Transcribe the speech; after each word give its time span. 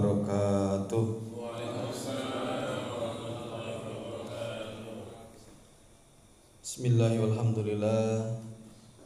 wabarakatuh. 0.00 1.06
Bismillah 6.64 7.12
walhamdulillah 7.12 8.40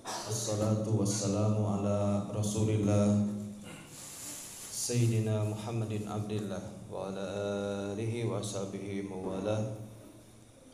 Assalatu 0.04 1.02
wassalamu 1.02 1.66
ala 1.66 2.28
rasulillah 2.30 3.24
Sayyidina 4.70 5.42
Muhammadin 5.42 6.06
abdillah 6.06 6.62
Wa 6.86 7.10
ala 7.10 7.26
alihi 7.90 8.30
wa 8.30 8.38
sahbihi 8.38 9.10
mawala. 9.10 9.74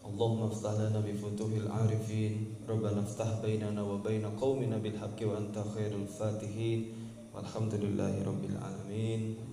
Allahumma 0.04 0.52
aftah 0.52 0.76
lana 0.76 1.00
bifutuhil 1.00 1.64
arifin. 1.64 2.60
Rabbana 2.68 3.00
aftah 3.00 3.40
bainana 3.40 3.80
wa 3.80 3.96
baina 4.04 4.28
qawmina 4.36 4.76
bilhaqi 4.84 5.24
wa 5.24 5.40
anta 5.40 5.64
khairul 5.64 6.04
fatihin. 6.04 6.92
Walhamdulillahi 7.32 8.20
rabbil 8.26 8.58
alamin 8.60 9.49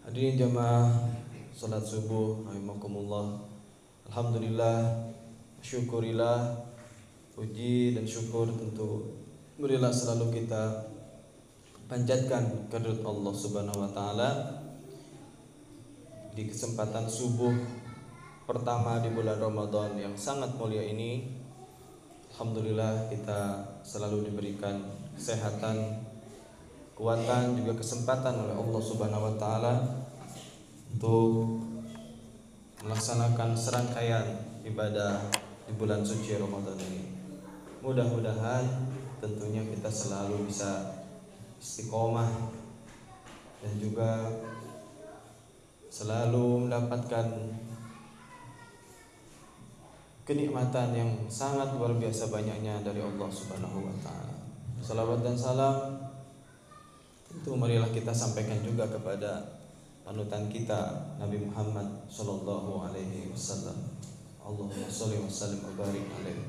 Hadirin 0.00 0.40
jamaah 0.40 1.12
Salat 1.52 1.84
subuh 1.84 2.48
Rahimakumullah. 2.48 3.36
Alhamdulillah 4.08 4.96
syukurilah 5.60 6.56
puji 7.36 7.92
dan 7.92 8.08
syukur 8.08 8.48
tentu. 8.48 9.12
Berilah 9.60 9.92
selalu 9.92 10.40
kita 10.40 10.88
panjatkan 11.84 12.72
kehadirat 12.72 13.04
Allah 13.04 13.34
Subhanahu 13.36 13.76
wa 13.76 13.90
taala. 13.92 14.30
Di 16.32 16.48
kesempatan 16.48 17.04
subuh 17.04 17.52
pertama 18.48 19.04
di 19.04 19.12
bulan 19.12 19.36
Ramadan 19.36 20.00
yang 20.00 20.16
sangat 20.16 20.56
mulia 20.56 20.80
ini 20.80 21.28
alhamdulillah 22.32 23.12
kita 23.12 23.68
selalu 23.84 24.32
diberikan 24.32 24.80
kesehatan 25.12 26.08
kekuatan 27.00 27.56
juga 27.56 27.80
kesempatan 27.80 28.44
oleh 28.44 28.52
Allah 28.60 28.82
Subhanahu 28.84 29.32
wa 29.32 29.34
taala 29.40 29.72
untuk 30.92 31.64
melaksanakan 32.84 33.56
serangkaian 33.56 34.20
ibadah 34.68 35.16
di 35.64 35.72
bulan 35.80 36.04
suci 36.04 36.36
Ramadan 36.36 36.76
ini. 36.76 37.08
Mudah-mudahan 37.80 38.84
tentunya 39.16 39.64
kita 39.64 39.88
selalu 39.88 40.44
bisa 40.44 41.00
istiqomah 41.56 42.52
dan 43.64 43.72
juga 43.80 44.36
selalu 45.88 46.68
mendapatkan 46.68 47.32
kenikmatan 50.28 50.88
yang 50.92 51.10
sangat 51.32 51.72
luar 51.80 51.96
biasa 51.96 52.28
banyaknya 52.28 52.84
dari 52.84 53.00
Allah 53.00 53.32
Subhanahu 53.32 53.88
wa 53.88 53.96
taala. 54.04 54.36
Salawat 54.84 55.24
dan 55.24 55.40
salam 55.40 56.10
tentu 57.30 57.54
marilah 57.54 57.86
kita 57.94 58.10
sampaikan 58.10 58.58
juga 58.66 58.90
kepada 58.90 59.62
panutan 60.02 60.50
kita 60.50 61.14
Nabi 61.22 61.46
Muhammad 61.46 61.86
sallallahu 62.10 62.90
alaihi 62.90 63.30
wasallam. 63.30 63.78
Allahumma 64.42 64.90
sholli 64.90 65.22
wa 65.22 65.30
sallim 65.30 65.62
wa 65.62 65.78
barik 65.78 66.10
alaihi. 66.10 66.42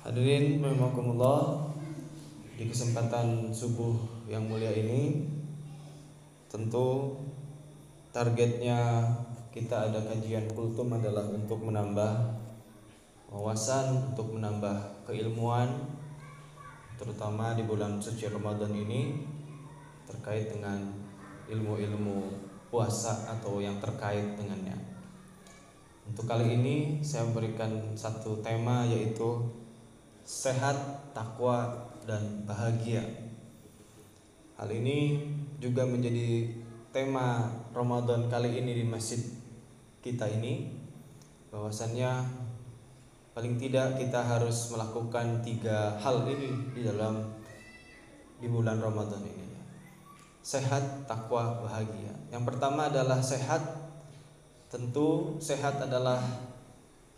Hadirin 0.00 0.64
rahimakumullah, 0.64 1.68
di 2.56 2.64
kesempatan 2.72 3.52
subuh 3.52 4.24
yang 4.24 4.48
mulia 4.48 4.72
ini 4.72 5.28
tentu 6.48 7.20
targetnya 8.16 9.04
kita 9.52 9.92
ada 9.92 10.00
kajian 10.00 10.48
kultum 10.56 10.88
adalah 10.96 11.28
untuk 11.28 11.60
menambah 11.60 12.32
wawasan, 13.28 14.16
untuk 14.16 14.40
menambah 14.40 15.04
keilmuan 15.04 15.68
terutama 16.96 17.52
di 17.52 17.68
bulan 17.68 18.00
suci 18.00 18.32
Ramadan 18.32 18.72
ini 18.72 19.35
terkait 20.06 20.54
dengan 20.54 20.78
ilmu-ilmu 21.50 22.30
puasa 22.70 23.30
atau 23.30 23.62
yang 23.62 23.78
terkait 23.78 24.34
dengannya. 24.34 24.74
Untuk 26.06 26.26
kali 26.30 26.54
ini 26.54 27.02
saya 27.02 27.26
memberikan 27.26 27.94
satu 27.98 28.38
tema 28.38 28.86
yaitu 28.86 29.42
sehat, 30.22 30.74
takwa 31.14 31.90
dan 32.06 32.46
bahagia. 32.46 33.02
Hal 34.54 34.70
ini 34.70 35.22
juga 35.58 35.82
menjadi 35.82 36.50
tema 36.94 37.50
Ramadan 37.74 38.30
kali 38.30 38.62
ini 38.62 38.82
di 38.82 38.84
masjid 38.86 39.20
kita 40.00 40.30
ini 40.30 40.70
bahwasannya 41.50 42.24
paling 43.36 43.60
tidak 43.60 44.00
kita 44.00 44.22
harus 44.22 44.72
melakukan 44.72 45.44
tiga 45.44 45.98
hal 46.00 46.24
ini 46.24 46.72
di 46.72 46.80
dalam 46.86 47.20
di 48.40 48.48
bulan 48.48 48.80
Ramadan 48.80 49.20
ini 49.20 49.45
sehat, 50.46 51.10
takwa, 51.10 51.66
bahagia. 51.66 52.14
Yang 52.30 52.54
pertama 52.54 52.86
adalah 52.86 53.18
sehat 53.18 53.86
Tentu 54.66 55.38
sehat 55.38 55.78
adalah 55.78 56.18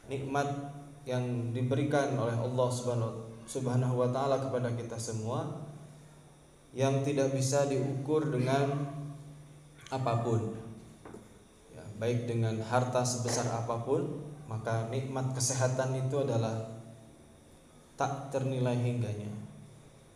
nikmat 0.04 0.46
yang 1.08 1.50
diberikan 1.56 2.12
oleh 2.20 2.36
Allah 2.36 2.68
Subhanahu 3.48 3.94
wa 3.96 4.08
taala 4.12 4.36
kepada 4.36 4.68
kita 4.76 5.00
semua 5.00 5.64
yang 6.76 7.00
tidak 7.00 7.32
bisa 7.32 7.64
diukur 7.64 8.28
dengan 8.28 8.84
apa 9.88 10.20
pun. 10.20 10.52
Ya, 11.72 11.80
baik 11.96 12.28
dengan 12.28 12.60
harta 12.60 13.00
sebesar 13.00 13.48
apa 13.48 13.80
pun, 13.80 14.20
maka 14.44 14.92
nikmat 14.92 15.32
kesehatan 15.32 15.96
itu 15.96 16.20
adalah 16.20 16.68
tak 17.96 18.28
ternilai 18.28 18.76
hingganya. 18.76 19.32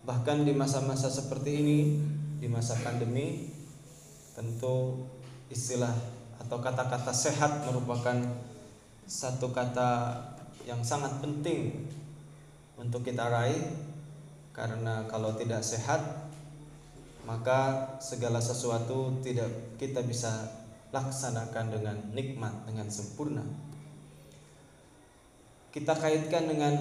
Bahkan 0.04 0.44
di 0.44 0.52
masa-masa 0.52 1.08
seperti 1.08 1.64
ini, 1.64 1.78
di 2.42 2.50
masa 2.50 2.74
pandemi, 2.82 3.54
tentu 4.34 5.06
istilah 5.46 5.94
atau 6.42 6.58
kata-kata 6.58 7.14
sehat 7.14 7.62
merupakan 7.70 8.18
satu 9.06 9.54
kata 9.54 10.18
yang 10.66 10.82
sangat 10.82 11.22
penting 11.22 11.86
untuk 12.74 13.06
kita 13.06 13.30
raih. 13.30 13.62
Karena 14.50 15.06
kalau 15.06 15.38
tidak 15.38 15.62
sehat 15.62 16.02
maka 17.22 17.94
segala 18.02 18.42
sesuatu 18.42 19.22
tidak 19.22 19.78
kita 19.78 20.02
bisa 20.02 20.44
laksanakan 20.90 21.72
dengan 21.72 21.96
nikmat 22.10 22.66
dengan 22.66 22.90
sempurna. 22.90 23.46
Kita 25.72 25.94
kaitkan 25.96 26.50
dengan 26.50 26.74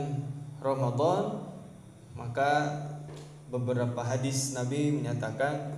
Ramadan 0.60 1.48
maka 2.18 2.52
beberapa 3.52 4.00
hadis 4.00 4.56
Nabi 4.56 4.96
menyatakan 4.96 5.76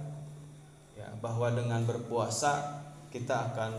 ya 0.94 1.10
bahwa 1.18 1.50
dengan 1.50 1.82
berpuasa 1.90 2.86
kita 3.10 3.54
akan 3.54 3.74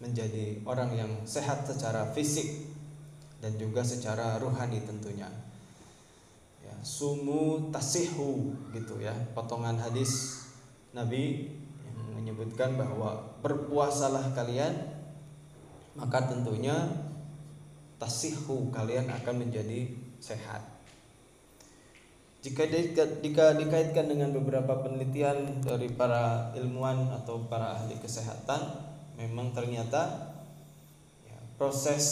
menjadi 0.00 0.60
orang 0.64 0.96
yang 0.96 1.12
sehat 1.28 1.68
secara 1.68 2.08
fisik 2.16 2.72
dan 3.44 3.56
juga 3.60 3.84
secara 3.84 4.40
ruhani 4.40 4.80
tentunya. 4.84 5.28
Ya, 6.64 6.74
sumu 6.82 7.70
tasihu 7.70 8.56
gitu 8.72 8.98
ya, 8.98 9.12
potongan 9.36 9.78
hadis 9.78 10.42
Nabi 10.96 11.52
yang 11.84 12.00
menyebutkan 12.16 12.74
bahwa 12.74 13.36
berpuasalah 13.44 14.32
kalian 14.32 14.72
maka 15.96 16.28
tentunya 16.28 16.76
tasihu 17.96 18.68
kalian 18.68 19.08
akan 19.08 19.48
menjadi 19.48 19.88
sehat. 20.20 20.75
Jika, 22.46 22.62
dikaitkan 23.58 24.06
dengan 24.06 24.30
beberapa 24.30 24.78
penelitian 24.78 25.66
dari 25.66 25.90
para 25.90 26.54
ilmuwan 26.54 27.10
atau 27.10 27.42
para 27.50 27.74
ahli 27.74 27.98
kesehatan, 27.98 28.86
memang 29.18 29.50
ternyata 29.50 30.30
ya, 31.26 31.34
proses 31.58 32.06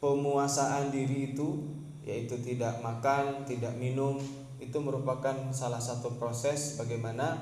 pemuasaan 0.00 0.88
diri 0.88 1.36
itu 1.36 1.60
yaitu 2.08 2.40
tidak 2.40 2.80
makan, 2.80 3.44
tidak 3.44 3.76
minum 3.76 4.16
itu 4.56 4.80
merupakan 4.80 5.52
salah 5.52 5.84
satu 5.84 6.16
proses 6.16 6.80
bagaimana 6.80 7.36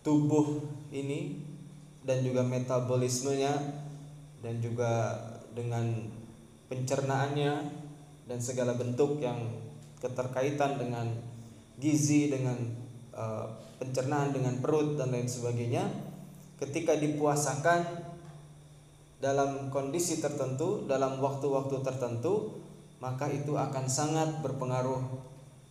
tubuh 0.00 0.64
ini 0.88 1.44
dan 2.08 2.24
juga 2.24 2.40
metabolismenya 2.40 3.52
dan 4.40 4.64
juga 4.64 5.12
dengan 5.52 6.08
pencernaannya 6.72 7.52
dan 8.24 8.38
segala 8.40 8.72
bentuk 8.80 9.20
yang 9.20 9.61
keterkaitan 10.02 10.82
dengan 10.82 11.06
gizi 11.78 12.26
dengan 12.26 12.58
uh, 13.14 13.46
pencernaan 13.78 14.34
dengan 14.34 14.58
perut 14.58 14.98
dan 14.98 15.14
lain 15.14 15.30
sebagainya 15.30 15.86
ketika 16.58 16.98
dipuasakan 16.98 18.10
dalam 19.22 19.70
kondisi 19.70 20.18
tertentu 20.18 20.90
dalam 20.90 21.22
waktu-waktu 21.22 21.78
tertentu 21.86 22.58
maka 22.98 23.30
itu 23.30 23.54
akan 23.54 23.86
sangat 23.86 24.42
berpengaruh 24.42 25.02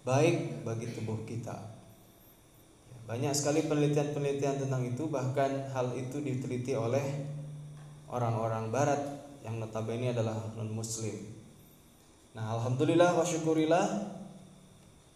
baik 0.07 0.63
bagi 0.67 0.87
tubuh 0.91 1.23
kita. 1.23 1.55
Banyak 3.07 3.35
sekali 3.35 3.67
penelitian-penelitian 3.67 4.63
tentang 4.67 4.87
itu 4.87 5.07
bahkan 5.11 5.67
hal 5.75 5.91
itu 5.99 6.23
diteliti 6.23 6.75
oleh 6.75 7.03
orang-orang 8.11 8.67
barat 8.71 9.01
yang 9.41 9.57
notabene 9.57 10.13
adalah 10.13 10.37
non 10.59 10.69
muslim 10.69 11.15
nah 12.31 12.55
alhamdulillah 12.55 13.11
wa 13.17 13.25
syukurillah 13.25 13.85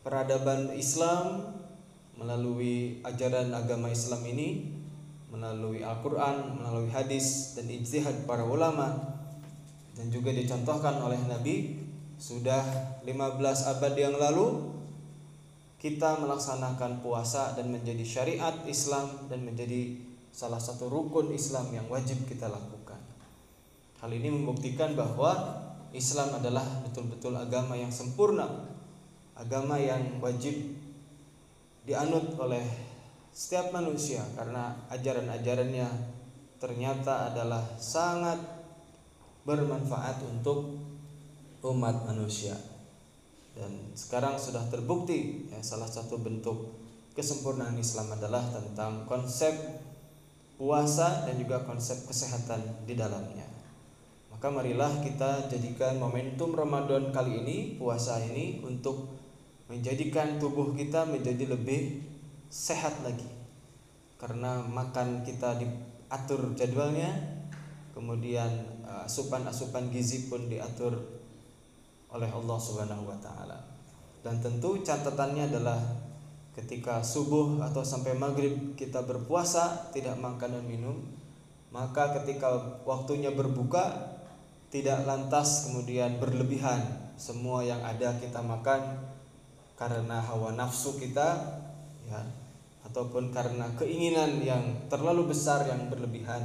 peradaban 0.06 0.70
Islam 0.78 1.50
melalui 2.14 3.02
ajaran 3.02 3.50
agama 3.50 3.90
Islam 3.90 4.22
ini 4.30 4.78
melalui 5.34 5.82
Al-Qur'an, 5.82 6.62
melalui 6.62 6.94
hadis 6.94 7.58
dan 7.58 7.66
ijtihad 7.66 8.30
para 8.30 8.46
ulama 8.46 9.18
dan 9.98 10.14
juga 10.14 10.30
dicontohkan 10.30 11.02
oleh 11.02 11.18
Nabi 11.26 11.82
sudah 12.22 12.64
15 13.04 13.10
abad 13.76 13.94
yang 13.98 14.16
lalu 14.16 14.78
kita 15.82 16.22
melaksanakan 16.22 17.04
puasa 17.04 17.58
dan 17.58 17.74
menjadi 17.74 18.06
syariat 18.06 18.56
Islam 18.64 19.28
dan 19.28 19.44
menjadi 19.44 20.00
salah 20.32 20.62
satu 20.62 20.88
rukun 20.88 21.34
Islam 21.34 21.74
yang 21.74 21.90
wajib 21.92 22.24
kita 22.30 22.48
lakukan. 22.48 22.98
Hal 24.00 24.12
ini 24.14 24.32
membuktikan 24.32 24.94
bahwa 24.94 25.36
Islam 25.96 26.36
adalah 26.36 26.64
betul-betul 26.84 27.36
agama 27.36 27.80
yang 27.80 27.92
sempurna, 27.92 28.75
agama 29.36 29.76
yang 29.76 30.24
wajib 30.24 30.56
dianut 31.84 32.34
oleh 32.40 32.64
setiap 33.36 33.76
manusia 33.76 34.24
karena 34.34 34.74
ajaran-ajarannya 34.90 35.86
ternyata 36.56 37.36
adalah 37.36 37.62
sangat 37.76 38.40
bermanfaat 39.44 40.24
untuk 40.24 40.80
umat 41.62 42.08
manusia. 42.08 42.56
Dan 43.56 43.92
sekarang 43.96 44.36
sudah 44.40 44.68
terbukti 44.68 45.48
ya 45.52 45.60
salah 45.60 45.88
satu 45.88 46.20
bentuk 46.20 46.76
kesempurnaan 47.16 47.80
Islam 47.80 48.12
adalah 48.16 48.44
tentang 48.52 49.08
konsep 49.08 49.52
puasa 50.56 51.28
dan 51.28 51.36
juga 51.40 51.64
konsep 51.64 52.08
kesehatan 52.08 52.88
di 52.88 52.96
dalamnya. 52.96 53.48
Maka 54.32 54.52
marilah 54.52 55.00
kita 55.00 55.48
jadikan 55.48 55.96
momentum 55.96 56.52
Ramadan 56.52 57.16
kali 57.16 57.44
ini 57.44 57.58
puasa 57.80 58.20
ini 58.20 58.60
untuk 58.64 59.16
menjadikan 59.66 60.38
tubuh 60.38 60.74
kita 60.78 61.06
menjadi 61.10 61.58
lebih 61.58 62.02
sehat 62.50 63.02
lagi. 63.02 63.28
Karena 64.16 64.64
makan 64.64 65.26
kita 65.26 65.60
diatur 65.60 66.54
jadwalnya 66.56 67.12
kemudian 67.96 68.50
eh, 68.84 69.08
asupan-asupan 69.08 69.90
gizi 69.90 70.28
pun 70.28 70.48
diatur 70.48 70.96
oleh 72.12 72.30
Allah 72.32 72.58
Subhanahu 72.60 73.10
wa 73.10 73.18
taala. 73.20 73.60
Dan 74.26 74.42
tentu 74.42 74.82
catatannya 74.82 75.52
adalah 75.54 75.80
ketika 76.56 77.04
subuh 77.04 77.62
atau 77.62 77.84
sampai 77.84 78.16
maghrib 78.16 78.74
kita 78.80 79.04
berpuasa 79.04 79.92
tidak 79.92 80.16
makan 80.16 80.56
dan 80.56 80.64
minum 80.64 80.98
maka 81.76 82.16
ketika 82.16 82.80
waktunya 82.88 83.36
berbuka 83.36 84.16
tidak 84.72 85.04
lantas 85.04 85.68
kemudian 85.68 86.16
berlebihan. 86.24 86.80
Semua 87.20 87.64
yang 87.64 87.84
ada 87.84 88.16
kita 88.16 88.40
makan 88.40 89.04
karena 89.76 90.24
hawa 90.24 90.56
nafsu 90.56 90.96
kita 90.96 91.60
ya 92.08 92.20
ataupun 92.88 93.34
karena 93.36 93.68
keinginan 93.76 94.40
yang 94.40 94.64
terlalu 94.88 95.36
besar 95.36 95.68
yang 95.68 95.92
berlebihan 95.92 96.42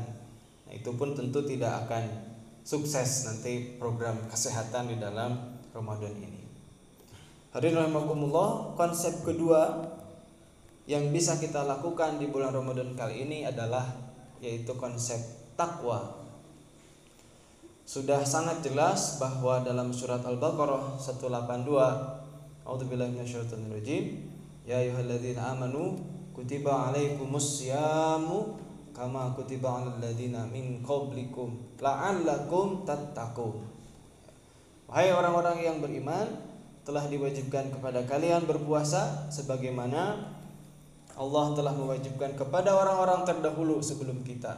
nah, 0.66 0.72
itu 0.74 0.90
pun 0.98 1.14
tentu 1.14 1.46
tidak 1.46 1.86
akan 1.86 2.30
sukses 2.66 3.30
nanti 3.30 3.78
program 3.78 4.18
kesehatan 4.28 4.90
di 4.90 4.96
dalam 4.98 5.58
Ramadan 5.70 6.14
ini. 6.18 6.42
Hadirin 7.50 7.82
rahimakumullah 7.82 8.78
konsep 8.78 9.26
kedua 9.26 9.90
yang 10.86 11.10
bisa 11.10 11.38
kita 11.38 11.66
lakukan 11.66 12.18
di 12.18 12.30
bulan 12.30 12.54
Ramadan 12.54 12.94
kali 12.94 13.26
ini 13.26 13.46
adalah 13.46 13.86
yaitu 14.38 14.74
konsep 14.78 15.18
takwa. 15.54 16.18
Sudah 17.86 18.22
sangat 18.22 18.62
jelas 18.62 19.18
bahwa 19.18 19.66
dalam 19.66 19.90
surat 19.90 20.22
Al-Baqarah 20.22 20.94
182 20.94 22.29
A'udzubillahi 22.64 23.16
minasyaitonirrajim. 23.16 24.04
Ya 24.68 24.80
ayyuhalladzina 24.80 25.56
amanu 25.56 25.96
kutiba 26.36 26.92
alaikumus 26.92 27.64
syamu 27.64 28.60
kama 28.92 29.32
kutiba 29.32 29.80
alal 29.80 29.96
ladzina 29.98 30.44
min 30.48 30.84
qablikum 30.84 31.56
la'allakum 31.80 32.84
tattaqun. 32.84 33.64
Wahai 34.90 35.14
orang-orang 35.14 35.62
yang 35.62 35.78
beriman, 35.78 36.50
telah 36.84 37.06
diwajibkan 37.06 37.70
kepada 37.70 38.02
kalian 38.08 38.48
berpuasa 38.48 39.30
sebagaimana 39.30 40.34
Allah 41.14 41.46
telah 41.52 41.76
mewajibkan 41.76 42.32
kepada 42.34 42.72
orang-orang 42.72 43.22
terdahulu 43.28 43.78
sebelum 43.84 44.24
kita. 44.24 44.56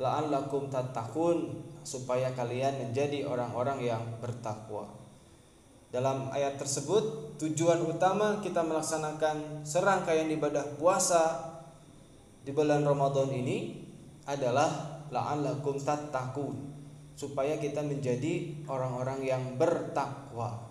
La'allakum 0.00 0.72
tattaqun 0.72 1.62
supaya 1.86 2.32
kalian 2.32 2.80
menjadi 2.82 3.28
orang-orang 3.28 3.78
yang 3.84 4.02
bertakwa. 4.18 5.05
Dalam 5.96 6.28
ayat 6.28 6.60
tersebut, 6.60 7.32
tujuan 7.40 7.80
utama 7.80 8.44
kita 8.44 8.60
melaksanakan 8.60 9.64
serangkaian 9.64 10.28
ibadah 10.28 10.76
puasa 10.76 11.56
di 12.44 12.52
bulan 12.52 12.84
Ramadan 12.84 13.32
ini 13.32 13.80
adalah 14.28 15.00
la'allakum 15.08 15.80
tattaqun 15.80 16.52
supaya 17.16 17.56
kita 17.56 17.80
menjadi 17.80 18.60
orang-orang 18.68 19.24
yang 19.24 19.56
bertakwa. 19.56 20.68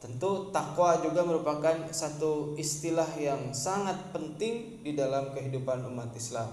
Tentu 0.00 0.48
takwa 0.48 0.96
juga 1.04 1.20
merupakan 1.20 1.76
satu 1.92 2.56
istilah 2.56 3.20
yang 3.20 3.52
sangat 3.52 4.16
penting 4.16 4.80
di 4.80 4.96
dalam 4.96 5.36
kehidupan 5.36 5.84
umat 5.92 6.16
Islam. 6.16 6.48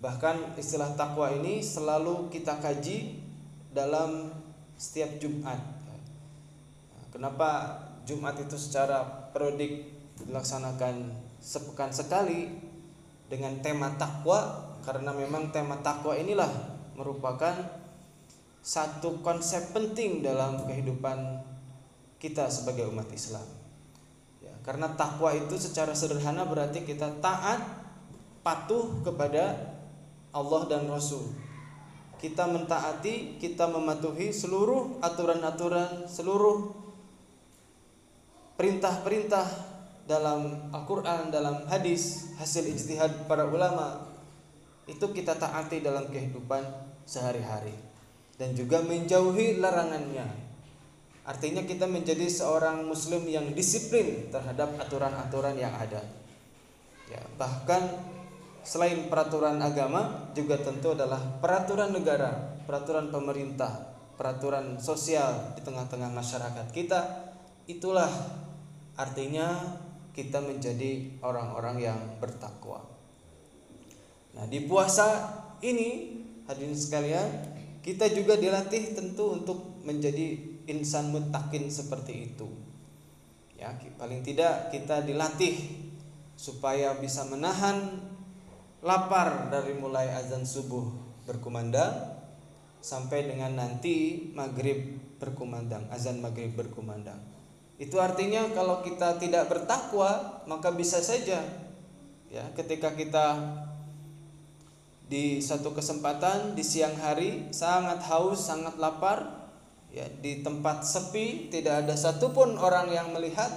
Bahkan 0.00 0.56
istilah 0.56 0.96
takwa 0.96 1.28
ini 1.28 1.60
selalu 1.60 2.32
kita 2.32 2.56
kaji 2.56 3.20
dalam 3.68 4.32
setiap 4.80 5.20
Jumat 5.20 5.81
Kenapa 7.12 7.76
Jumat 8.08 8.40
itu 8.40 8.56
secara 8.56 9.04
perodik 9.36 9.92
dilaksanakan 10.24 11.12
sepekan 11.38 11.92
sekali 11.92 12.48
dengan 13.28 13.60
tema 13.60 13.92
takwa? 14.00 14.72
Karena 14.80 15.12
memang 15.12 15.52
tema 15.52 15.78
takwa 15.84 16.16
inilah 16.16 16.48
merupakan 16.96 17.54
satu 18.64 19.20
konsep 19.20 19.74
penting 19.76 20.24
dalam 20.24 20.64
kehidupan 20.64 21.44
kita 22.22 22.46
sebagai 22.48 22.88
umat 22.88 23.10
Islam. 23.10 23.44
Ya, 24.38 24.54
karena 24.62 24.94
takwa 24.94 25.34
itu 25.34 25.58
secara 25.58 25.90
sederhana 25.92 26.46
berarti 26.46 26.86
kita 26.86 27.18
taat, 27.18 27.60
patuh 28.46 29.02
kepada 29.02 29.58
Allah 30.32 30.62
dan 30.70 30.86
Rasul. 30.86 31.34
Kita 32.22 32.46
mentaati, 32.46 33.42
kita 33.42 33.66
mematuhi 33.66 34.30
seluruh 34.30 35.02
aturan-aturan, 35.02 36.06
seluruh 36.06 36.70
perintah-perintah 38.62 39.74
dalam 40.06 40.70
Al-Quran, 40.70 41.34
dalam 41.34 41.66
hadis, 41.66 42.30
hasil 42.38 42.62
ijtihad 42.70 43.26
para 43.26 43.42
ulama 43.42 44.06
itu 44.86 45.02
kita 45.10 45.34
taati 45.34 45.82
dalam 45.82 46.06
kehidupan 46.06 46.62
sehari-hari 47.02 47.74
dan 48.38 48.54
juga 48.54 48.78
menjauhi 48.86 49.58
larangannya. 49.58 50.30
Artinya 51.26 51.66
kita 51.66 51.90
menjadi 51.90 52.22
seorang 52.30 52.86
muslim 52.86 53.26
yang 53.26 53.50
disiplin 53.50 54.30
terhadap 54.30 54.78
aturan-aturan 54.78 55.58
yang 55.58 55.74
ada. 55.74 55.98
Ya, 57.10 57.18
bahkan 57.34 57.82
selain 58.62 59.10
peraturan 59.10 59.58
agama 59.58 60.30
juga 60.38 60.62
tentu 60.62 60.94
adalah 60.94 61.18
peraturan 61.42 61.90
negara, 61.90 62.62
peraturan 62.62 63.10
pemerintah, 63.10 63.90
peraturan 64.14 64.78
sosial 64.78 65.58
di 65.58 65.66
tengah-tengah 65.66 66.14
masyarakat 66.14 66.70
kita. 66.70 67.00
Itulah 67.70 68.10
Artinya 69.02 69.50
kita 70.14 70.38
menjadi 70.38 71.18
orang-orang 71.26 71.76
yang 71.82 71.98
bertakwa. 72.22 72.86
Nah, 74.38 74.46
di 74.46 74.62
puasa 74.62 75.26
ini 75.58 76.22
hadirin 76.46 76.78
sekalian, 76.78 77.26
kita 77.82 78.06
juga 78.14 78.38
dilatih 78.38 78.94
tentu 78.94 79.42
untuk 79.42 79.82
menjadi 79.82 80.38
insan 80.70 81.10
mutakin 81.10 81.66
seperti 81.66 82.30
itu. 82.30 82.46
Ya, 83.58 83.74
paling 83.98 84.22
tidak 84.22 84.70
kita 84.70 85.02
dilatih 85.02 85.82
supaya 86.38 86.94
bisa 86.98 87.26
menahan 87.26 87.98
lapar 88.82 89.50
dari 89.50 89.74
mulai 89.78 90.10
azan 90.10 90.42
subuh 90.46 90.86
berkumandang 91.26 92.18
sampai 92.82 93.30
dengan 93.30 93.54
nanti 93.54 94.26
maghrib 94.34 94.98
berkumandang, 95.22 95.86
azan 95.94 96.18
maghrib 96.18 96.50
berkumandang. 96.58 97.31
Itu 97.82 97.98
artinya 97.98 98.46
kalau 98.54 98.78
kita 98.86 99.18
tidak 99.18 99.50
bertakwa, 99.50 100.46
maka 100.46 100.70
bisa 100.70 101.02
saja 101.02 101.42
ya 102.30 102.44
ketika 102.54 102.94
kita 102.94 103.58
di 105.10 105.42
satu 105.44 105.74
kesempatan 105.74 106.54
di 106.54 106.62
siang 106.62 106.94
hari 106.94 107.50
sangat 107.50 108.00
haus, 108.06 108.46
sangat 108.46 108.78
lapar, 108.78 109.50
ya 109.90 110.06
di 110.08 110.46
tempat 110.46 110.86
sepi 110.86 111.50
tidak 111.50 111.84
ada 111.84 111.98
satupun 111.98 112.54
orang 112.54 112.88
yang 112.94 113.10
melihat. 113.10 113.50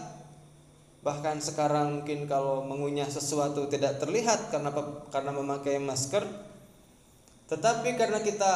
Bahkan 1.05 1.37
sekarang 1.37 2.01
mungkin 2.01 2.25
kalau 2.25 2.65
mengunyah 2.65 3.05
sesuatu 3.05 3.69
tidak 3.69 4.01
terlihat 4.01 4.49
karena 4.49 4.73
karena 5.13 5.31
memakai 5.31 5.77
masker. 5.77 6.25
Tetapi 7.45 7.93
karena 7.93 8.25
kita 8.25 8.51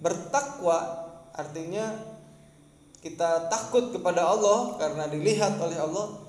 bertakwa 0.00 1.04
artinya 1.36 2.09
kita 3.00 3.48
takut 3.48 3.96
kepada 3.96 4.28
Allah 4.28 4.76
karena 4.76 5.08
dilihat 5.08 5.56
oleh 5.56 5.80
Allah 5.80 6.20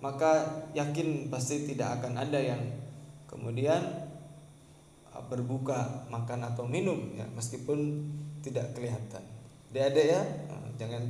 maka 0.00 0.64
yakin 0.72 1.28
pasti 1.28 1.68
tidak 1.68 2.00
akan 2.00 2.16
ada 2.16 2.40
yang 2.40 2.62
kemudian 3.28 3.82
uh, 5.12 5.22
berbuka 5.28 6.08
makan 6.08 6.46
atau 6.48 6.64
minum 6.64 7.12
ya 7.18 7.28
meskipun 7.36 8.08
tidak 8.40 8.72
kelihatan. 8.72 9.20
Dia 9.70 9.92
ada 9.92 10.02
ya, 10.02 10.22
uh, 10.48 10.68
jangan 10.80 11.04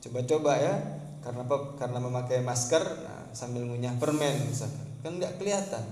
coba-coba 0.00 0.52
ya 0.56 0.74
karena? 1.20 1.42
Karena 1.76 1.98
memakai 2.00 2.40
masker 2.40 2.82
nah, 3.04 3.28
sambil 3.36 3.68
ngunyah 3.68 4.00
permen 4.00 4.48
misalkan 4.48 4.88
kan 5.04 5.12
nggak 5.20 5.36
kelihatan. 5.36 5.84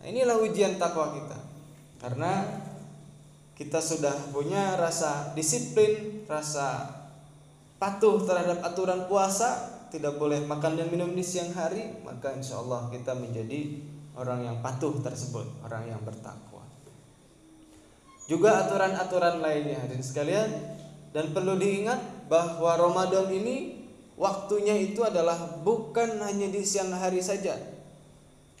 Nah, 0.00 0.04
inilah 0.04 0.36
ujian 0.44 0.76
takwa 0.76 1.16
kita 1.16 1.38
karena 2.04 2.44
kita 3.56 3.80
sudah 3.80 4.32
punya 4.32 4.76
rasa 4.76 5.32
disiplin, 5.36 6.24
rasa 6.24 6.99
patuh 7.80 8.20
terhadap 8.28 8.60
aturan 8.60 9.08
puasa 9.08 9.80
tidak 9.90 10.20
boleh 10.20 10.44
makan 10.46 10.78
dan 10.78 10.86
minum 10.92 11.10
di 11.16 11.24
siang 11.24 11.50
hari, 11.50 11.98
maka 12.06 12.30
insya 12.30 12.62
Allah 12.62 12.86
kita 12.94 13.10
menjadi 13.16 13.82
orang 14.14 14.46
yang 14.46 14.56
patuh 14.62 14.94
tersebut, 15.02 15.66
orang 15.66 15.90
yang 15.90 15.98
bertakwa. 16.06 16.62
Juga 18.30 18.62
aturan-aturan 18.62 19.42
lainnya 19.42 19.82
hadirin 19.82 20.06
sekalian 20.06 20.50
dan 21.10 21.34
perlu 21.34 21.58
diingat 21.58 22.30
bahwa 22.30 22.78
Ramadan 22.78 23.26
ini 23.34 23.82
waktunya 24.14 24.78
itu 24.78 25.02
adalah 25.02 25.58
bukan 25.66 26.22
hanya 26.22 26.46
di 26.46 26.62
siang 26.62 26.94
hari 26.94 27.18
saja. 27.18 27.58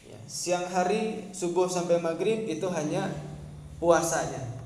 Ya, 0.02 0.18
siang 0.26 0.66
hari 0.66 1.30
subuh 1.30 1.70
sampai 1.70 2.02
maghrib 2.02 2.50
itu 2.50 2.66
hanya 2.66 3.06
puasanya. 3.78 4.59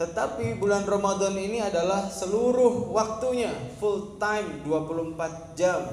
Tetapi 0.00 0.56
bulan 0.56 0.88
Ramadan 0.88 1.36
ini 1.36 1.60
adalah 1.60 2.08
seluruh 2.08 2.88
waktunya 2.88 3.52
full 3.76 4.16
time 4.16 4.64
24 4.64 5.52
jam 5.52 5.92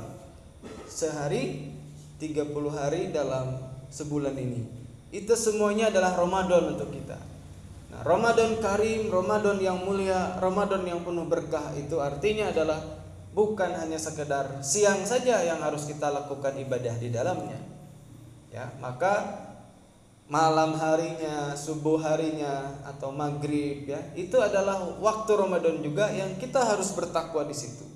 sehari 0.87 1.75
30 2.15 2.47
hari 2.71 3.11
dalam 3.11 3.59
sebulan 3.91 4.31
ini. 4.39 4.63
Itu 5.11 5.35
semuanya 5.35 5.91
adalah 5.91 6.15
Ramadan 6.15 6.79
untuk 6.79 6.87
kita. 6.95 7.19
Nah, 7.91 7.99
Ramadan 8.07 8.63
Karim, 8.63 9.11
Ramadan 9.11 9.59
yang 9.59 9.83
mulia, 9.83 10.39
Ramadan 10.39 10.87
yang 10.87 11.03
penuh 11.03 11.27
berkah 11.27 11.75
itu 11.75 11.99
artinya 11.99 12.47
adalah 12.55 12.79
bukan 13.35 13.75
hanya 13.75 13.99
sekedar 13.99 14.63
siang 14.63 15.03
saja 15.03 15.43
yang 15.43 15.59
harus 15.59 15.83
kita 15.83 16.07
lakukan 16.07 16.55
ibadah 16.55 16.95
di 16.95 17.11
dalamnya. 17.11 17.59
Ya, 18.55 18.71
maka 18.79 19.43
malam 20.27 20.75
harinya, 20.75 21.55
subuh 21.55 22.03
harinya 22.03 22.83
atau 22.83 23.15
maghrib 23.15 23.87
ya. 23.87 23.99
Itu 24.13 24.43
adalah 24.43 24.99
waktu 24.99 25.31
Ramadan 25.39 25.79
juga 25.79 26.11
yang 26.11 26.35
kita 26.35 26.59
harus 26.59 26.91
bertakwa 26.91 27.47
di 27.47 27.55
situ. 27.55 27.87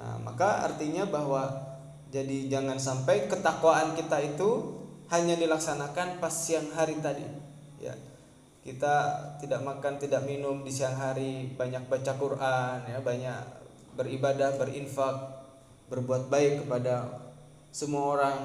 Nah 0.00 0.16
maka 0.24 0.64
artinya 0.64 1.04
bahwa 1.04 1.68
jadi 2.08 2.48
jangan 2.48 2.80
sampai 2.80 3.28
ketakwaan 3.28 3.92
kita 3.92 4.16
itu 4.24 4.80
hanya 5.12 5.36
dilaksanakan 5.36 6.16
pas 6.16 6.32
siang 6.32 6.72
hari 6.72 6.96
tadi 7.04 7.24
ya. 7.76 7.92
Kita 8.64 8.96
tidak 9.40 9.64
makan 9.64 10.00
tidak 10.00 10.24
minum 10.24 10.64
di 10.64 10.72
siang 10.72 10.96
hari 10.96 11.52
banyak 11.56 11.88
baca 11.88 12.12
Quran 12.16 12.78
ya 12.88 13.00
banyak 13.00 13.40
beribadah 13.96 14.56
berinfak 14.56 15.16
berbuat 15.92 16.32
baik 16.32 16.64
kepada 16.64 17.20
semua 17.68 18.16
orang. 18.16 18.38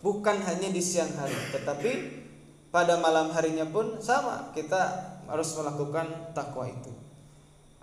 Bukan 0.00 0.38
hanya 0.46 0.70
di 0.70 0.78
siang 0.78 1.10
hari 1.18 1.36
tetapi 1.50 2.19
pada 2.70 3.02
malam 3.02 3.34
harinya 3.34 3.66
pun 3.66 3.98
sama 3.98 4.54
kita 4.54 4.78
harus 5.26 5.50
melakukan 5.58 6.34
takwa 6.34 6.66
itu. 6.70 6.90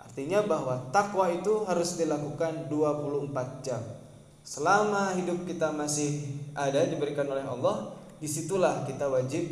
Artinya 0.00 0.42
bahwa 0.44 0.88
takwa 0.90 1.28
itu 1.28 1.62
harus 1.68 1.94
dilakukan 2.00 2.66
24 2.72 3.64
jam. 3.64 3.80
Selama 4.40 5.12
hidup 5.12 5.44
kita 5.44 5.70
masih 5.76 6.24
ada 6.56 6.88
diberikan 6.88 7.28
oleh 7.28 7.44
Allah 7.44 7.92
di 8.16 8.24
situlah 8.24 8.88
kita 8.88 9.12
wajib 9.12 9.44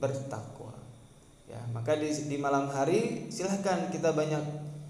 bertakwa. 0.00 0.72
Ya 1.44 1.60
maka 1.72 1.96
di, 1.96 2.08
di 2.08 2.36
malam 2.40 2.72
hari 2.72 3.28
silahkan 3.28 3.92
kita 3.92 4.16
banyak 4.16 4.40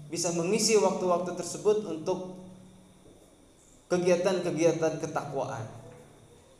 bisa 0.07 0.31
mengisi 0.33 0.79
waktu-waktu 0.79 1.35
tersebut 1.35 1.85
untuk 1.85 2.39
kegiatan-kegiatan 3.91 5.03
ketakwaan. 5.03 5.67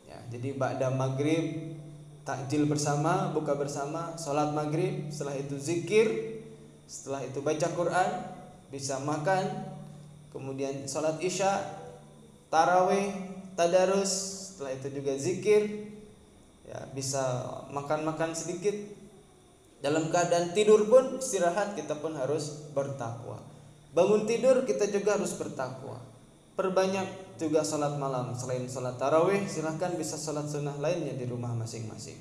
Ya 0.06 0.20
jadi 0.30 0.60
pada 0.60 0.92
maghrib 0.92 1.79
takjil 2.24 2.70
bersama, 2.70 3.32
buka 3.32 3.56
bersama, 3.56 4.16
sholat 4.20 4.54
maghrib, 4.54 5.10
setelah 5.10 5.36
itu 5.40 5.56
zikir, 5.58 6.08
setelah 6.86 7.22
itu 7.26 7.40
baca 7.42 7.68
Quran, 7.74 8.10
bisa 8.70 9.02
makan, 9.02 9.46
kemudian 10.30 10.86
sholat 10.86 11.18
isya, 11.22 11.52
taraweh, 12.54 13.14
tadarus, 13.58 14.12
setelah 14.54 14.76
itu 14.76 14.88
juga 15.02 15.14
zikir, 15.18 15.62
ya 16.70 16.80
bisa 16.94 17.46
makan-makan 17.74 18.38
sedikit. 18.38 18.76
Dalam 19.80 20.12
keadaan 20.12 20.52
tidur 20.52 20.92
pun 20.92 21.24
istirahat 21.24 21.72
kita 21.74 22.04
pun 22.04 22.12
harus 22.20 22.68
bertakwa. 22.76 23.40
Bangun 23.96 24.28
tidur 24.28 24.68
kita 24.68 24.92
juga 24.92 25.16
harus 25.16 25.32
bertakwa. 25.40 26.04
Perbanyak 26.60 27.40
juga 27.40 27.64
salat 27.64 27.96
malam. 27.96 28.36
Selain 28.36 28.68
salat 28.68 29.00
tarawih 29.00 29.48
silahkan 29.48 29.96
bisa 29.96 30.20
salat 30.20 30.44
sunnah 30.44 30.76
lainnya 30.76 31.16
di 31.16 31.24
rumah 31.24 31.56
masing-masing. 31.56 32.20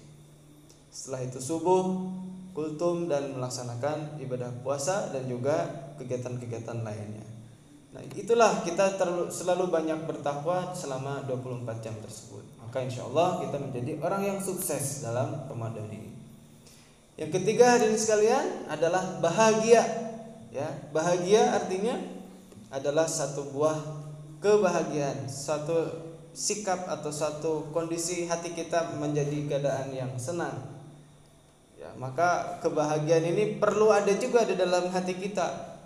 Setelah 0.94 1.26
itu 1.26 1.42
subuh 1.42 2.06
kultum 2.54 3.10
dan 3.10 3.34
melaksanakan 3.34 4.22
ibadah 4.22 4.54
puasa 4.62 5.10
dan 5.10 5.26
juga 5.26 5.90
kegiatan-kegiatan 5.98 6.86
lainnya. 6.86 7.26
Nah 7.90 7.98
itulah 8.14 8.62
kita 8.62 8.94
terlalu, 8.94 9.26
selalu 9.34 9.74
banyak 9.74 10.06
bertakwa 10.06 10.70
selama 10.70 11.26
24 11.26 11.82
jam 11.82 11.98
tersebut. 11.98 12.46
Maka 12.62 12.86
insya 12.86 13.10
Allah 13.10 13.42
kita 13.42 13.58
menjadi 13.58 13.98
orang 13.98 14.22
yang 14.22 14.38
sukses 14.38 15.02
dalam 15.02 15.50
Ramadan 15.50 15.90
ini. 15.90 16.14
Yang 17.18 17.42
ketiga 17.42 17.74
hadirin 17.74 17.98
sekalian 17.98 18.70
adalah 18.70 19.18
bahagia. 19.18 19.82
Ya 20.54 20.70
bahagia 20.94 21.58
artinya 21.58 21.98
adalah 22.70 23.10
satu 23.10 23.50
buah 23.50 23.97
kebahagiaan, 24.38 25.26
satu 25.26 26.08
sikap 26.34 26.86
atau 26.86 27.10
satu 27.10 27.52
kondisi 27.74 28.30
hati 28.30 28.54
kita 28.54 28.94
menjadi 28.98 29.50
keadaan 29.50 29.90
yang 29.90 30.12
senang. 30.14 30.54
Ya, 31.78 31.90
maka 31.98 32.58
kebahagiaan 32.62 33.26
ini 33.34 33.58
perlu 33.58 33.90
ada 33.90 34.10
juga 34.14 34.46
di 34.46 34.54
dalam 34.54 34.90
hati 34.90 35.14
kita. 35.18 35.78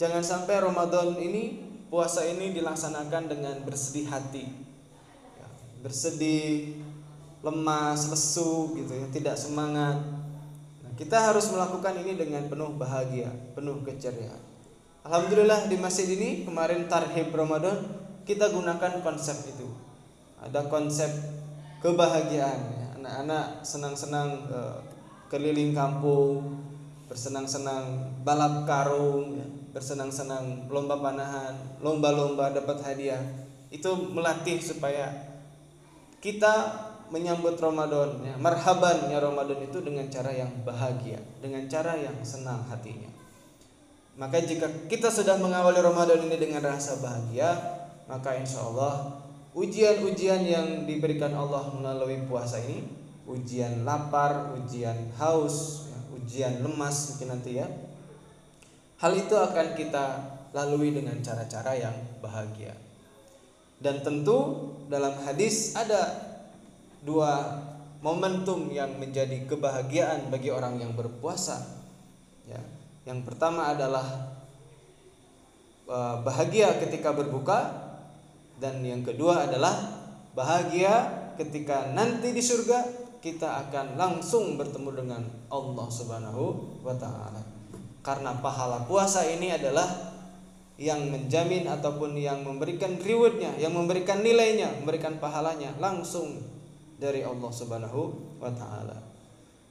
Jangan 0.00 0.24
sampai 0.24 0.60
Ramadan 0.60 1.16
ini 1.20 1.60
puasa 1.92 2.24
ini 2.24 2.52
dilaksanakan 2.56 3.28
dengan 3.28 3.56
bersedih 3.64 4.08
hati. 4.08 4.44
Ya, 5.36 5.46
bersedih, 5.84 6.80
lemas, 7.44 8.08
lesu 8.08 8.76
gitu 8.76 8.92
ya, 8.96 9.06
tidak 9.12 9.36
semangat. 9.36 10.00
Nah, 10.84 10.92
kita 10.96 11.20
harus 11.20 11.52
melakukan 11.52 12.00
ini 12.00 12.16
dengan 12.16 12.48
penuh 12.48 12.72
bahagia, 12.76 13.28
penuh 13.52 13.80
keceriaan. 13.84 14.51
Alhamdulillah 15.02 15.66
di 15.66 15.74
masjid 15.82 16.06
ini 16.14 16.46
kemarin 16.46 16.86
tarhib 16.86 17.34
Ramadan 17.34 17.74
kita 18.22 18.54
gunakan 18.54 19.02
konsep 19.02 19.34
itu. 19.50 19.66
Ada 20.38 20.70
konsep 20.70 21.10
kebahagiaan. 21.82 22.94
Anak-anak 23.02 23.66
senang-senang 23.66 24.46
uh, 24.46 24.78
keliling 25.26 25.74
kampung, 25.74 26.62
bersenang-senang 27.10 28.14
balap 28.22 28.62
karung, 28.62 29.42
ya. 29.42 29.46
bersenang-senang 29.74 30.70
lomba 30.70 30.94
panahan, 31.02 31.82
lomba-lomba 31.82 32.54
dapat 32.54 32.78
hadiah. 32.86 33.26
Itu 33.74 34.14
melatih 34.14 34.62
supaya 34.62 35.10
kita 36.22 36.78
menyambut 37.10 37.58
Ramadan, 37.58 38.22
ya. 38.22 38.38
marhaban 38.38 39.10
ya 39.10 39.18
Ramadan 39.18 39.66
itu 39.66 39.82
dengan 39.82 40.06
cara 40.06 40.30
yang 40.30 40.62
bahagia, 40.62 41.18
dengan 41.42 41.66
cara 41.66 41.98
yang 41.98 42.14
senang 42.22 42.62
hatinya. 42.70 43.21
Maka 44.20 44.44
jika 44.44 44.68
kita 44.92 45.08
sudah 45.08 45.40
mengawali 45.40 45.80
Ramadan 45.80 46.28
ini 46.28 46.36
dengan 46.36 46.60
rasa 46.60 47.00
bahagia, 47.00 47.56
maka 48.04 48.36
insya 48.36 48.60
Allah 48.60 49.24
ujian-ujian 49.56 50.44
yang 50.44 50.66
diberikan 50.84 51.32
Allah 51.32 51.72
melalui 51.72 52.20
puasa 52.28 52.60
ini, 52.60 52.84
ujian 53.24 53.88
lapar, 53.88 54.52
ujian 54.56 55.16
haus, 55.16 55.88
ujian 56.12 56.60
lemas 56.60 57.12
mungkin 57.12 57.28
nanti 57.32 57.50
ya, 57.60 57.66
hal 59.00 59.12
itu 59.16 59.32
akan 59.32 59.66
kita 59.76 60.04
lalui 60.52 60.92
dengan 60.92 61.16
cara-cara 61.24 61.72
yang 61.72 61.96
bahagia. 62.20 62.76
Dan 63.82 64.04
tentu 64.04 64.70
dalam 64.86 65.16
hadis 65.26 65.74
ada 65.74 66.30
dua 67.02 67.58
momentum 67.98 68.70
yang 68.70 68.94
menjadi 69.00 69.42
kebahagiaan 69.50 70.30
bagi 70.30 70.54
orang 70.54 70.78
yang 70.78 70.94
berpuasa. 70.94 71.81
Ya, 73.02 73.10
yang 73.10 73.26
pertama 73.26 73.74
adalah 73.74 74.06
e, 75.86 75.98
bahagia 76.22 76.78
ketika 76.78 77.10
berbuka 77.10 77.90
dan 78.62 78.78
yang 78.86 79.02
kedua 79.02 79.50
adalah 79.50 79.74
bahagia 80.38 81.10
ketika 81.34 81.90
nanti 81.90 82.30
di 82.30 82.42
surga 82.42 82.86
kita 83.22 83.66
akan 83.66 83.94
langsung 83.98 84.58
bertemu 84.58 84.90
dengan 84.98 85.22
Allah 85.50 85.86
Subhanahu 85.90 86.44
wa 86.82 86.94
taala. 86.94 87.42
Karena 88.02 88.34
pahala 88.42 88.82
puasa 88.86 89.22
ini 89.26 89.54
adalah 89.54 89.86
yang 90.74 91.06
menjamin 91.06 91.70
ataupun 91.70 92.18
yang 92.18 92.42
memberikan 92.42 92.98
rewardnya, 92.98 93.54
yang 93.62 93.70
memberikan 93.70 94.26
nilainya, 94.26 94.82
memberikan 94.82 95.22
pahalanya 95.22 95.70
langsung 95.78 96.42
dari 96.98 97.22
Allah 97.22 97.50
Subhanahu 97.54 98.00
wa 98.42 98.50
taala. 98.50 98.98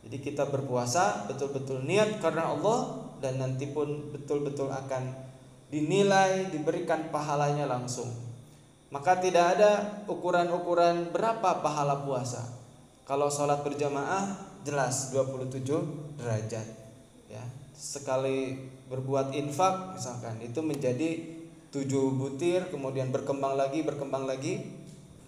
Jadi 0.08 0.18
kita 0.24 0.48
berpuasa 0.48 1.28
betul-betul 1.28 1.84
niat 1.84 2.24
karena 2.24 2.56
Allah 2.56 3.11
dan 3.22 3.40
nanti 3.40 3.70
pun 3.70 4.12
betul-betul 4.12 4.68
akan 4.74 5.14
dinilai, 5.72 6.52
diberikan 6.52 7.14
pahalanya 7.14 7.70
langsung. 7.70 8.12
Maka 8.92 9.24
tidak 9.24 9.56
ada 9.56 10.04
ukuran-ukuran 10.12 11.16
berapa 11.16 11.64
pahala 11.64 12.04
puasa. 12.04 12.44
Kalau 13.08 13.32
sholat 13.32 13.64
berjamaah 13.64 14.36
jelas 14.68 15.16
27 15.16 16.20
derajat. 16.20 16.68
Ya, 17.32 17.44
sekali 17.72 18.60
berbuat 18.92 19.32
infak 19.32 19.96
misalkan 19.96 20.38
itu 20.44 20.60
menjadi 20.60 21.18
tujuh 21.72 22.12
butir 22.14 22.68
kemudian 22.68 23.10
berkembang 23.10 23.56
lagi 23.56 23.82
berkembang 23.88 24.28
lagi 24.28 24.68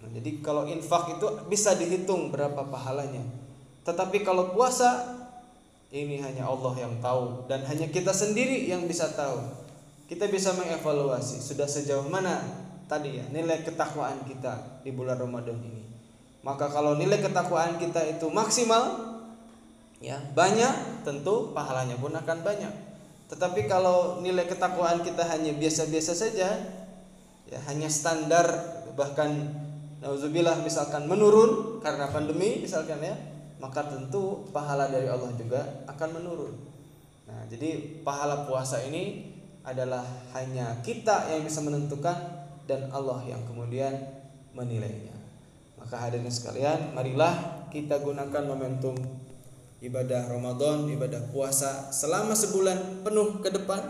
nah, 0.04 0.12
jadi 0.12 0.44
kalau 0.44 0.68
infak 0.68 1.16
itu 1.16 1.26
bisa 1.48 1.72
dihitung 1.74 2.28
berapa 2.28 2.68
pahalanya 2.68 3.24
tetapi 3.88 4.20
kalau 4.20 4.52
puasa 4.52 5.23
ini 5.94 6.18
hanya 6.18 6.50
Allah 6.50 6.74
yang 6.74 6.98
tahu 6.98 7.46
dan 7.46 7.62
hanya 7.70 7.86
kita 7.86 8.10
sendiri 8.10 8.66
yang 8.66 8.82
bisa 8.90 9.14
tahu. 9.14 9.38
Kita 10.10 10.26
bisa 10.26 10.50
mengevaluasi 10.58 11.38
sudah 11.38 11.70
sejauh 11.70 12.10
mana 12.10 12.42
tadi 12.90 13.22
ya 13.22 13.24
nilai 13.30 13.62
ketakwaan 13.62 14.26
kita 14.26 14.82
di 14.82 14.90
bulan 14.90 15.22
Ramadan 15.22 15.54
ini. 15.62 15.86
Maka 16.42 16.66
kalau 16.68 16.98
nilai 16.98 17.22
ketakwaan 17.22 17.78
kita 17.78 18.02
itu 18.10 18.26
maksimal 18.28 19.14
ya 20.02 20.18
banyak 20.34 21.06
tentu 21.06 21.54
pahalanya 21.54 21.94
pun 21.96 22.12
akan 22.12 22.38
banyak. 22.42 22.74
Tetapi 23.30 23.70
kalau 23.70 24.20
nilai 24.20 24.44
ketakwaan 24.44 25.00
kita 25.00 25.24
hanya 25.30 25.56
biasa-biasa 25.56 26.12
saja, 26.12 26.48
ya 27.48 27.58
hanya 27.70 27.88
standar 27.88 28.44
bahkan 28.98 29.30
nauzubillah 30.04 30.60
misalkan 30.60 31.08
menurun 31.08 31.80
karena 31.80 32.12
pandemi 32.12 32.60
misalkan 32.60 33.00
ya, 33.00 33.16
maka 33.64 33.88
tentu 33.88 34.44
pahala 34.52 34.92
dari 34.92 35.08
Allah 35.08 35.32
juga 35.40 35.64
akan 35.88 36.20
menurun. 36.20 36.52
Nah, 37.24 37.48
jadi 37.48 38.04
pahala 38.04 38.44
puasa 38.44 38.84
ini 38.84 39.32
adalah 39.64 40.04
hanya 40.36 40.84
kita 40.84 41.32
yang 41.32 41.48
bisa 41.48 41.64
menentukan 41.64 42.44
dan 42.68 42.92
Allah 42.92 43.24
yang 43.24 43.40
kemudian 43.48 43.96
menilainya. 44.52 45.16
Maka 45.80 45.96
hadirin 45.96 46.28
sekalian, 46.28 46.92
marilah 46.92 47.64
kita 47.72 48.04
gunakan 48.04 48.44
momentum 48.44 48.92
ibadah 49.80 50.28
Ramadan, 50.28 50.84
ibadah 50.92 51.32
puasa 51.32 51.88
selama 51.88 52.36
sebulan 52.36 53.00
penuh 53.00 53.40
ke 53.40 53.48
depan 53.48 53.80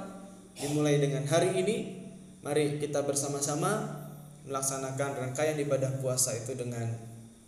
dimulai 0.54 1.02
dengan 1.02 1.26
hari 1.26 1.50
ini 1.58 1.76
mari 2.46 2.78
kita 2.78 3.02
bersama-sama 3.02 4.02
melaksanakan 4.46 5.18
rangkaian 5.18 5.58
ibadah 5.58 5.90
puasa 5.98 6.38
itu 6.38 6.54
dengan 6.54 6.86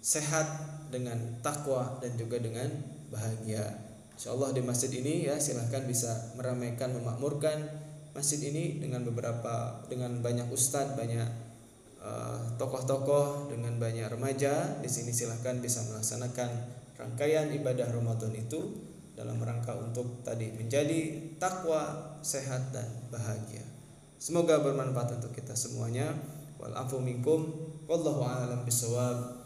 sehat, 0.03 0.47
dengan 0.89 1.19
takwa 1.43 1.99
dan 1.99 2.15
juga 2.15 2.39
dengan 2.39 2.69
bahagia. 3.11 3.65
Insya 4.17 4.33
Allah 4.33 4.57
di 4.57 4.65
masjid 4.65 4.89
ini 4.89 5.29
ya 5.29 5.37
silahkan 5.37 5.85
bisa 5.85 6.33
meramaikan, 6.41 6.97
memakmurkan 6.97 7.69
masjid 8.17 8.41
ini 8.49 8.81
dengan 8.81 9.05
beberapa 9.05 9.85
dengan 9.93 10.25
banyak 10.25 10.49
ustadz, 10.49 10.97
banyak 10.97 11.29
eh, 12.01 12.41
tokoh-tokoh, 12.57 13.27
uh, 13.45 13.53
dengan 13.53 13.77
banyak 13.77 14.09
remaja. 14.09 14.81
Di 14.81 14.89
sini 14.89 15.13
silahkan 15.13 15.61
bisa 15.61 15.85
melaksanakan 15.93 16.49
rangkaian 16.97 17.53
ibadah 17.53 17.93
Ramadan 17.93 18.33
itu 18.33 18.73
dalam 19.13 19.37
rangka 19.41 19.77
untuk 19.77 20.25
tadi 20.25 20.53
menjadi 20.53 21.33
takwa, 21.37 22.17
sehat 22.25 22.73
dan 22.73 22.89
bahagia. 23.13 23.65
Semoga 24.17 24.65
bermanfaat 24.65 25.21
untuk 25.21 25.37
kita 25.37 25.53
semuanya. 25.53 26.17
Minkum 27.05 27.53
wallahu 27.85 28.25
a'lam 28.25 28.65
bisawab. 28.65 29.46